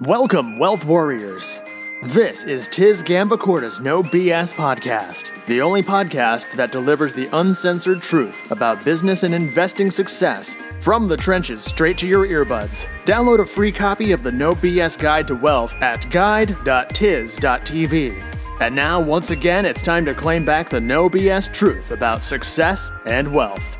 [0.00, 1.60] Welcome, Wealth Warriors.
[2.02, 8.50] This is Tiz Gambacorta's No BS podcast, the only podcast that delivers the uncensored truth
[8.50, 12.88] about business and investing success from the trenches straight to your earbuds.
[13.04, 16.60] Download a free copy of the No BS Guide to Wealth at guide.tiz.tv.
[18.60, 22.90] And now, once again, it's time to claim back the No BS truth about success
[23.06, 23.78] and wealth.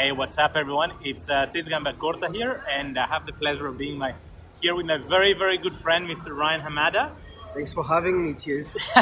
[0.00, 0.92] Hey, what's up, everyone?
[1.04, 4.14] It's uh, Tiz Gambacorta here, and I have the pleasure of being my,
[4.62, 6.34] here with my very, very good friend, Mr.
[6.34, 7.10] Ryan Hamada.
[7.52, 8.78] Thanks for having me, Tiz.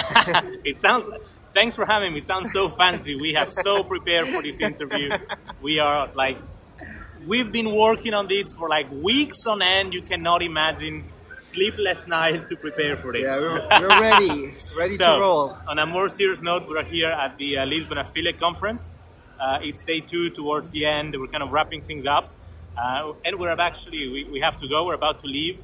[0.64, 1.06] it sounds,
[1.54, 2.18] thanks for having me.
[2.18, 3.14] It sounds so fancy.
[3.14, 5.16] We have so prepared for this interview.
[5.62, 6.36] We are like,
[7.28, 9.94] we've been working on this for like weeks on end.
[9.94, 11.04] You cannot imagine
[11.38, 13.22] sleepless nights to prepare for this.
[13.22, 15.56] Yeah, we're, we're ready, ready So, to roll.
[15.68, 18.90] On a more serious note, we're here at the uh, Lisbon Affiliate Conference.
[19.38, 21.14] Uh, it's day two towards the end.
[21.18, 22.32] We're kind of wrapping things up.
[22.76, 24.86] Uh, and we're actually, we, we have to go.
[24.86, 25.60] We're about to leave.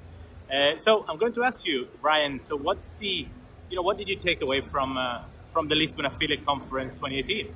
[0.52, 3.26] Uh, so I'm going to ask you, Ryan, so what's the,
[3.70, 7.54] you know, what did you take away from, uh, from the Lisbon Affiliate Conference 2018?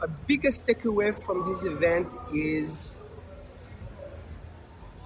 [0.00, 2.96] My biggest takeaway from this event is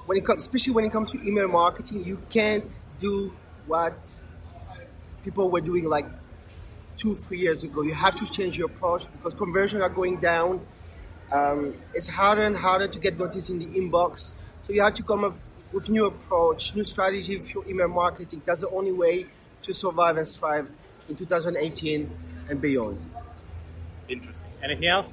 [0.06, 2.64] when it comes, especially when it comes to email marketing, you can't
[3.00, 3.32] do
[3.66, 3.94] what
[5.24, 6.06] people were doing like
[6.96, 7.82] two, three years ago.
[7.82, 10.60] You have to change your approach because conversions are going down.
[11.32, 14.34] Um, it's harder and harder to get noticed in the inbox.
[14.62, 15.34] So you have to come up
[15.72, 18.42] with new approach, new strategy for email marketing.
[18.44, 19.26] That's the only way
[19.62, 20.70] to survive and thrive
[21.08, 22.10] in 2018
[22.48, 22.98] and beyond.
[24.08, 24.34] Interesting.
[24.62, 25.12] Anything else?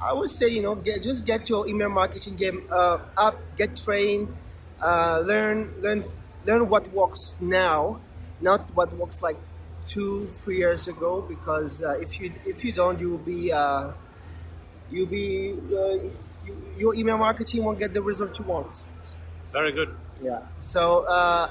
[0.00, 3.76] I would say, you know, get, just get your email marketing game uh, up, get
[3.76, 4.28] trained,
[4.80, 6.04] uh, learn, learn,
[6.46, 8.00] learn what works now,
[8.40, 9.36] not what works like
[9.88, 11.22] two, three years ago.
[11.22, 13.92] Because uh, if you if you don't, you will be uh,
[14.90, 16.10] you'll be uh,
[16.46, 18.82] you, your email marketing won't get the result you want.
[19.52, 19.94] Very good.
[20.22, 20.42] Yeah.
[20.58, 21.48] So uh,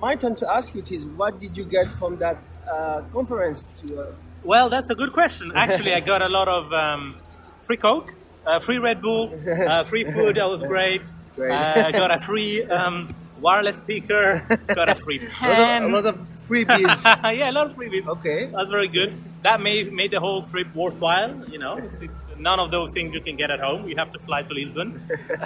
[0.00, 2.38] my turn to ask you, is what did you get from that
[2.70, 3.68] uh, conference?
[3.68, 4.12] To uh,
[4.44, 5.52] Well, that's a good question.
[5.54, 7.16] Actually, I got a lot of um,
[7.62, 8.14] free Coke,
[8.46, 10.36] uh, free Red Bull, uh, free food.
[10.36, 11.02] That was great.
[11.36, 11.52] great.
[11.52, 13.08] I got a free um,
[13.40, 14.42] wireless speaker.
[14.66, 15.82] Got a free a, lot pen.
[15.84, 17.04] of, a lot of freebies.
[17.36, 18.06] yeah, a lot of freebies.
[18.06, 18.46] Okay.
[18.46, 19.12] That's very good.
[19.42, 21.44] That made made the whole trip worthwhile.
[21.50, 23.88] You know, it's, it's none of those things you can get at home.
[23.88, 25.00] You have to fly to Lisbon.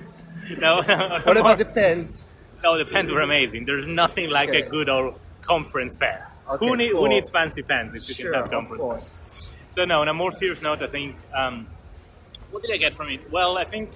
[0.58, 0.76] No,
[1.24, 2.26] what about the pens?
[2.62, 3.66] No, the pens were amazing.
[3.66, 4.62] There's nothing like Okay.
[4.62, 6.18] a good old conference pen.
[6.48, 7.02] Okay, who, need, cool.
[7.02, 9.14] who needs fancy pens if you Sure, can have of conference course.
[9.30, 9.48] pens?
[9.72, 11.66] So no, on a more serious note, I think um,
[12.50, 13.20] what did I get from it?
[13.30, 13.90] Well, I think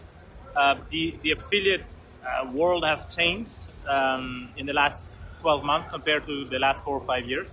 [0.57, 1.97] uh, the the affiliate
[2.27, 3.59] uh, world has changed
[3.89, 7.49] um, in the last 12 months compared to the last four or five years.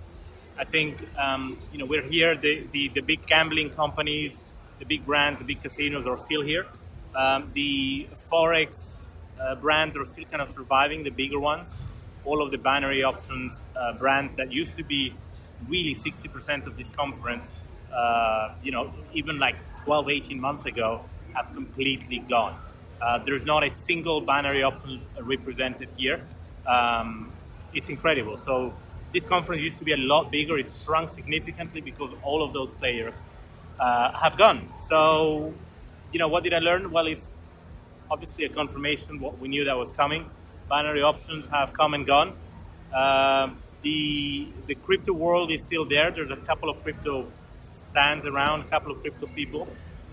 [0.58, 2.36] I think um, you know we're here.
[2.36, 4.40] The, the the big gambling companies,
[4.78, 6.66] the big brands, the big casinos are still here.
[7.14, 11.02] Um, the forex uh, brands are still kind of surviving.
[11.02, 11.68] The bigger ones,
[12.24, 15.14] all of the binary options uh, brands that used to be
[15.68, 17.52] really 60% of this conference,
[17.92, 22.56] uh, you know, even like 12, 18 months ago, have completely gone.
[23.00, 26.20] Uh, there's not a single binary option represented here.
[26.66, 27.32] Um,
[27.72, 28.36] it's incredible.
[28.36, 28.74] So
[29.12, 30.58] this conference used to be a lot bigger.
[30.58, 33.14] It's shrunk significantly because all of those players
[33.78, 34.68] uh, have gone.
[34.80, 35.54] So,
[36.12, 36.90] you know, what did I learn?
[36.90, 37.28] Well, it's
[38.10, 40.28] obviously a confirmation what we knew that was coming.
[40.68, 42.36] Binary options have come and gone.
[42.92, 46.10] Um, the the crypto world is still there.
[46.10, 47.26] There's a couple of crypto
[47.90, 49.66] stands around, a couple of crypto people.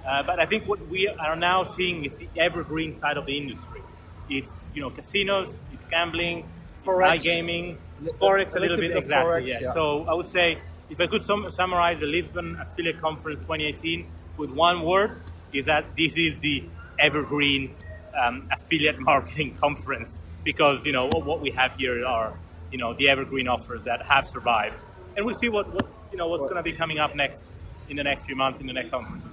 [0.06, 3.38] Uh, but I think what we are now seeing is the evergreen side of the
[3.38, 3.82] industry.
[4.30, 6.48] It's you know casinos, it's gambling,
[6.86, 7.16] Forex.
[7.16, 9.32] it's iGaming, Li- forex a a little bit bit exactly.
[9.32, 9.58] forex, yeah.
[9.62, 9.74] yeah.
[9.74, 10.58] So I would say
[10.90, 15.20] if I could sum- summarize the Lisbon Affiliate Conference 2018 with one word,
[15.54, 16.64] is that this is the
[17.00, 17.76] evergreen
[18.18, 22.34] um, affiliate marketing conference because you know what, what we have here are
[22.72, 24.84] you know the evergreen offers that have survived,
[25.16, 27.52] and we'll see what, what you know what's going to be coming up next
[27.90, 29.27] in the next few months in the next conferences.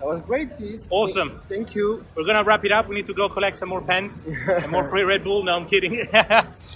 [0.00, 0.88] That was great, Tiz.
[0.90, 1.42] Awesome.
[1.46, 2.04] Thank you.
[2.14, 2.88] We're gonna wrap it up.
[2.88, 5.42] We need to go collect some more pens and more free Red Bull.
[5.44, 6.08] No, I'm kidding.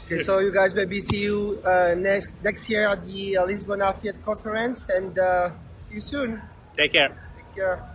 [0.04, 3.80] Okay, so you guys maybe see you uh, next next year at the uh, Lisbon
[3.80, 6.42] Affiliate Conference, and uh, see you soon.
[6.76, 7.16] Take care.
[7.36, 7.93] Take care.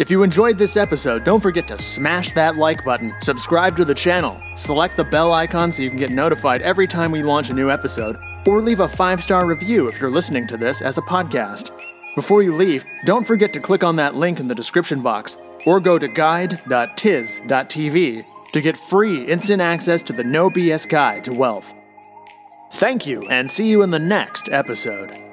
[0.00, 3.94] If you enjoyed this episode, don't forget to smash that like button, subscribe to the
[3.94, 7.52] channel, select the bell icon so you can get notified every time we launch a
[7.52, 8.16] new episode,
[8.46, 11.70] or leave a five star review if you're listening to this as a podcast.
[12.14, 15.36] Before you leave, don't forget to click on that link in the description box
[15.66, 16.64] or go to guide.tiz.tv
[18.52, 21.74] to get free instant access to the No BS Guide to Wealth.
[22.72, 25.29] Thank you, and see you in the next episode.